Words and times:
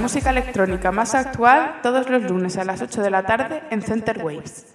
Música 0.00 0.30
electrónica 0.30 0.90
más 0.90 1.14
actual 1.14 1.80
todos 1.82 2.08
los 2.08 2.22
lunes 2.22 2.56
a 2.56 2.64
las 2.64 2.80
8 2.80 3.02
de 3.02 3.10
la 3.10 3.24
tarde 3.24 3.62
en 3.70 3.82
Center 3.82 4.24
Waves. 4.24 4.66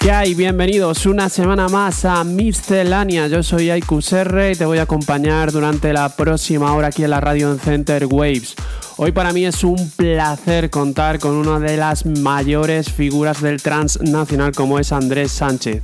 ¿Qué 0.00 0.10
hay? 0.10 0.34
Bienvenidos 0.34 1.06
una 1.06 1.28
semana 1.28 1.68
más 1.68 2.04
a 2.04 2.24
Miscelánea. 2.24 3.26
Yo 3.28 3.42
soy 3.42 3.70
Serre 4.00 4.52
y 4.52 4.54
te 4.54 4.64
voy 4.64 4.78
a 4.78 4.82
acompañar 4.82 5.52
durante 5.52 5.92
la 5.92 6.08
próxima 6.08 6.74
hora 6.74 6.88
aquí 6.88 7.04
en 7.04 7.10
la 7.10 7.20
radio 7.20 7.52
en 7.52 7.58
Center 7.58 8.06
Waves. 8.06 8.54
Hoy 8.96 9.12
para 9.12 9.32
mí 9.32 9.44
es 9.44 9.62
un 9.62 9.90
placer 9.90 10.70
contar 10.70 11.18
con 11.18 11.34
una 11.34 11.58
de 11.58 11.76
las 11.76 12.06
mayores 12.06 12.90
figuras 12.90 13.42
del 13.42 13.62
trans 13.62 14.00
nacional 14.00 14.52
como 14.52 14.78
es 14.78 14.92
Andrés 14.92 15.32
Sánchez 15.32 15.82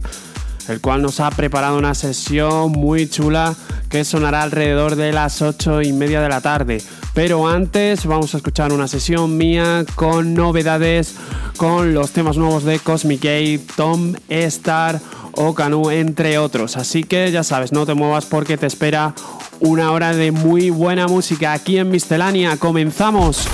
el 0.68 0.80
cual 0.80 1.02
nos 1.02 1.18
ha 1.20 1.30
preparado 1.30 1.76
una 1.76 1.94
sesión 1.94 2.70
muy 2.70 3.08
chula 3.08 3.54
que 3.88 4.04
sonará 4.04 4.42
alrededor 4.42 4.94
de 4.94 5.12
las 5.12 5.42
8 5.42 5.82
y 5.82 5.92
media 5.92 6.20
de 6.20 6.28
la 6.28 6.40
tarde. 6.40 6.80
Pero 7.22 7.46
antes 7.46 8.06
vamos 8.06 8.32
a 8.32 8.38
escuchar 8.38 8.72
una 8.72 8.88
sesión 8.88 9.36
mía 9.36 9.84
con 9.94 10.32
novedades, 10.32 11.16
con 11.58 11.92
los 11.92 12.12
temas 12.12 12.38
nuevos 12.38 12.64
de 12.64 12.78
Cosmic 12.78 13.20
Gate, 13.20 13.60
Tom 13.76 14.14
Star 14.30 14.98
o 15.32 15.54
Canu, 15.54 15.90
entre 15.90 16.38
otros. 16.38 16.78
Así 16.78 17.04
que 17.04 17.30
ya 17.30 17.44
sabes, 17.44 17.72
no 17.72 17.84
te 17.84 17.92
muevas 17.92 18.24
porque 18.24 18.56
te 18.56 18.66
espera 18.66 19.14
una 19.58 19.92
hora 19.92 20.14
de 20.14 20.32
muy 20.32 20.70
buena 20.70 21.08
música 21.08 21.52
aquí 21.52 21.76
en 21.76 21.90
Miscelánea. 21.90 22.56
¡Comenzamos! 22.56 23.46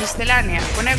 Miscelánea 0.00 0.60
con 0.74 0.88
el 0.88 0.98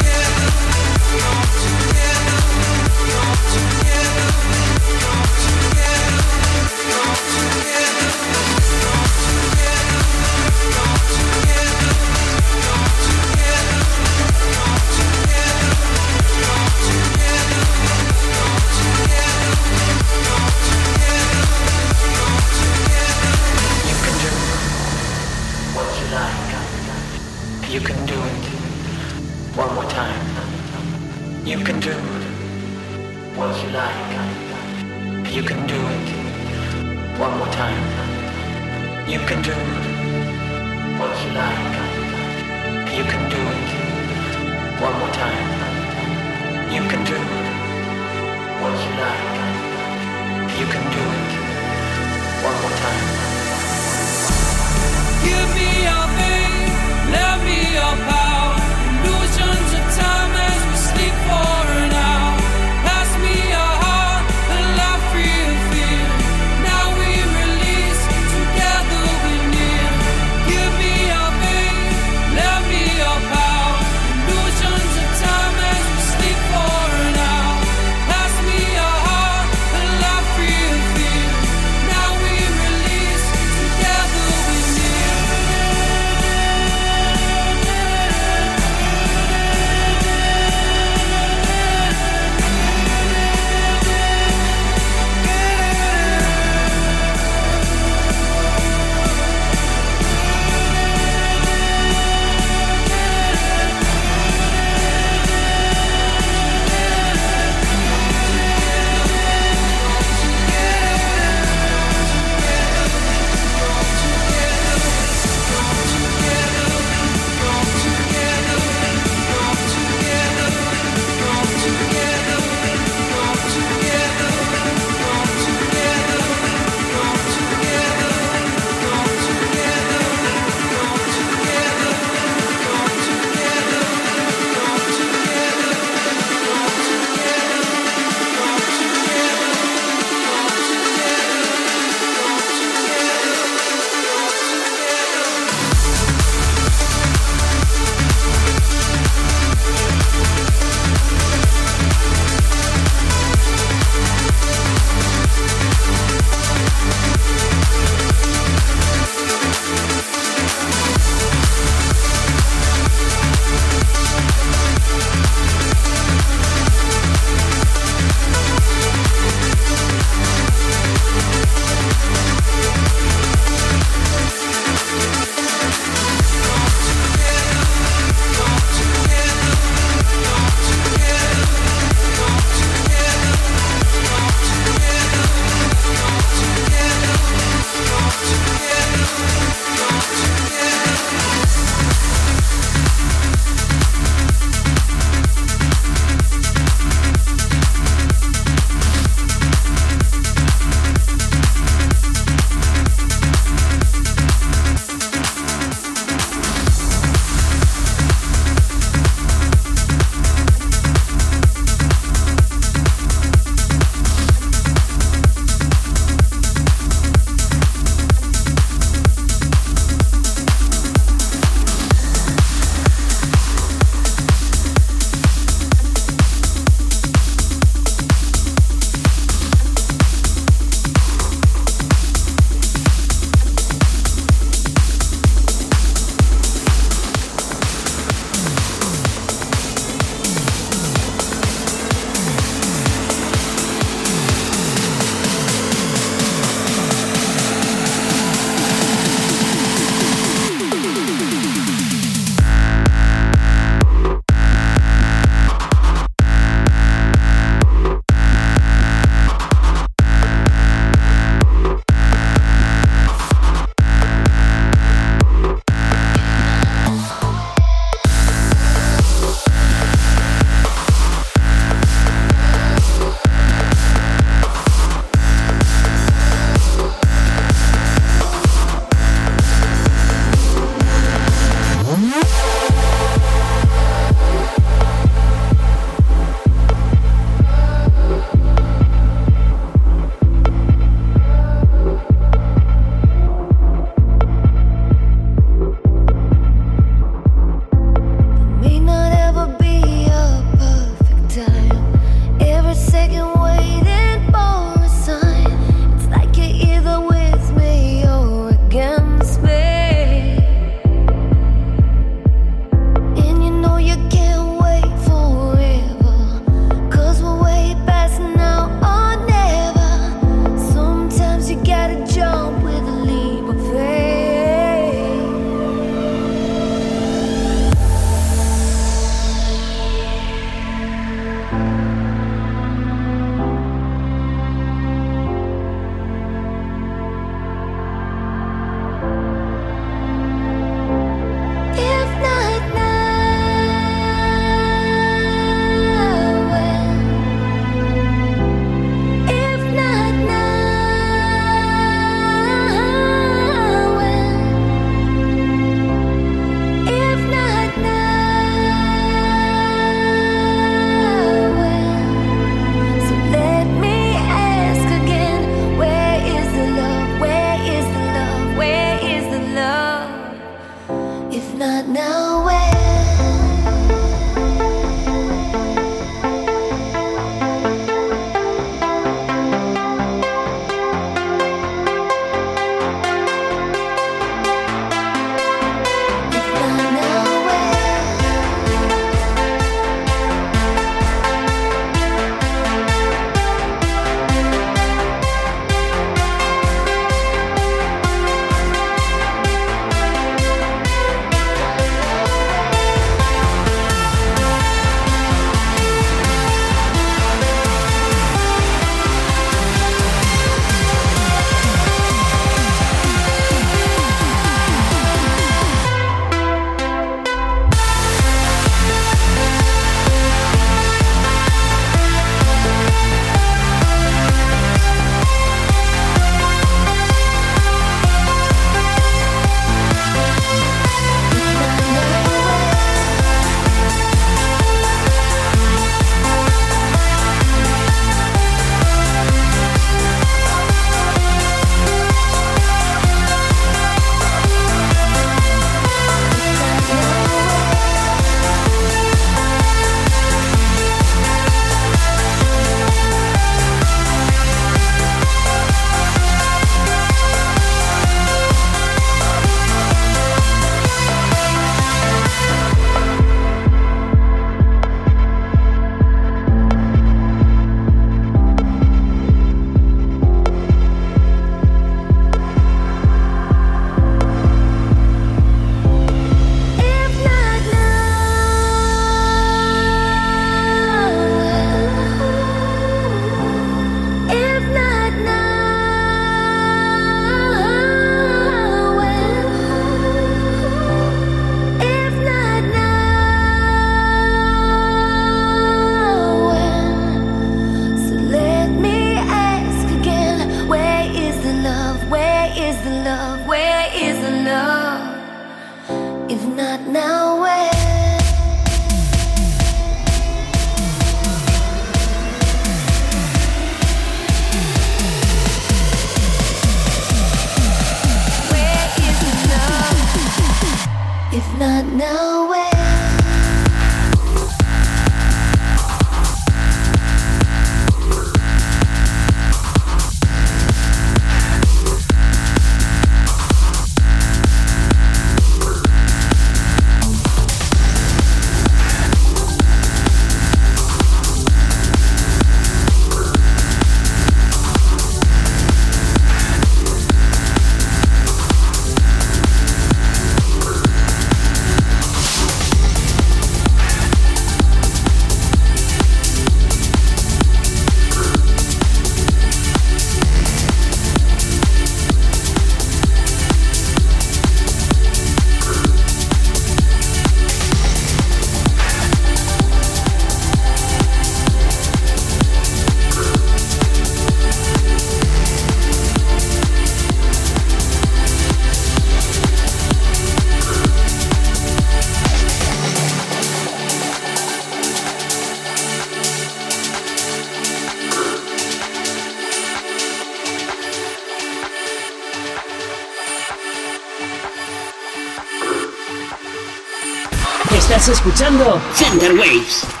Escuchando 598.07 598.81
Center 598.95 599.31
Waves. 599.33 600.00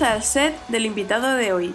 El 0.00 0.22
set 0.22 0.54
del 0.68 0.86
invitado 0.86 1.34
de 1.34 1.52
hoy. 1.52 1.74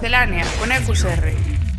Miscelánea 0.00 0.46
con 0.58 0.72
EQSR. 0.72 1.69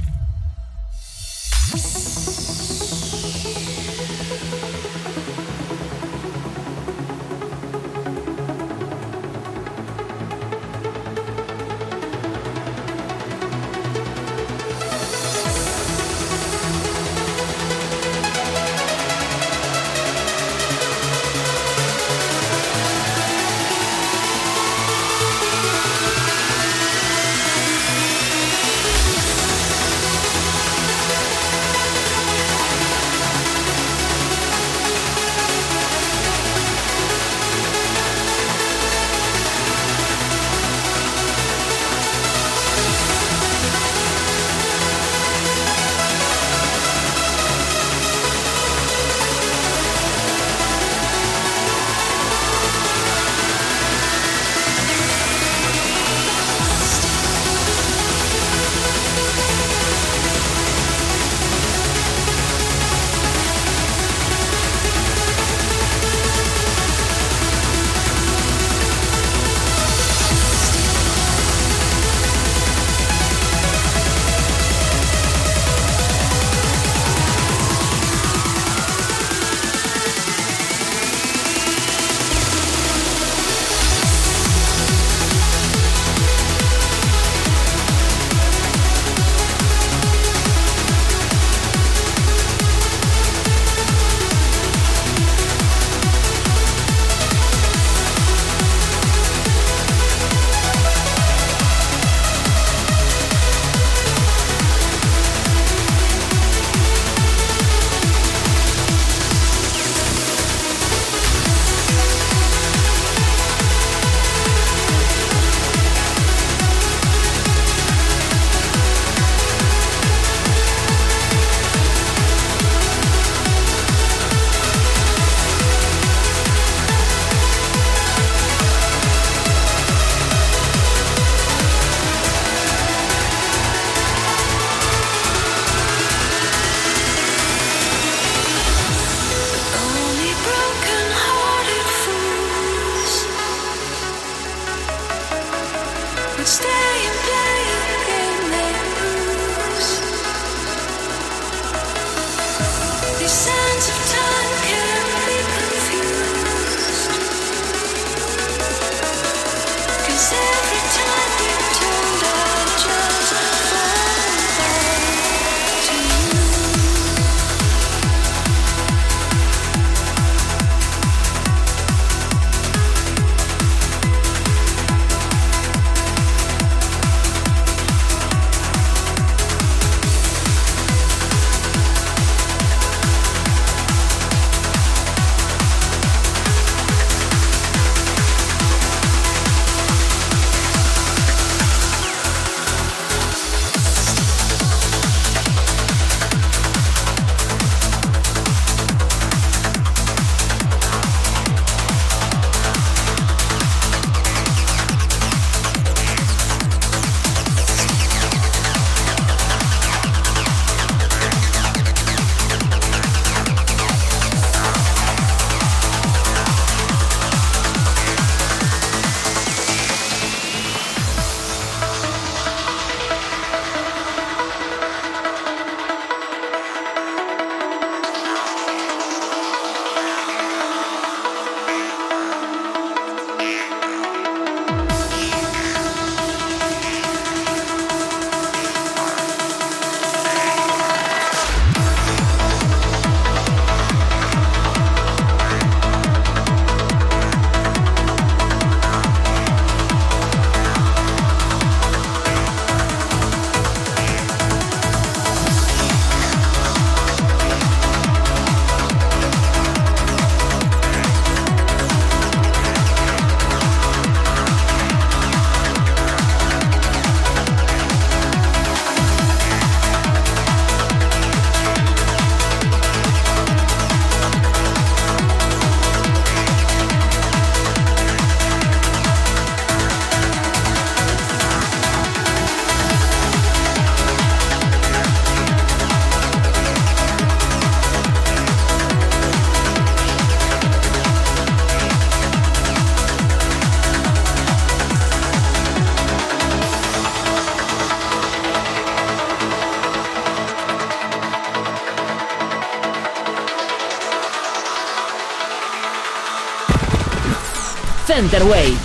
Center 308.31 308.49
Waves. 308.49 308.80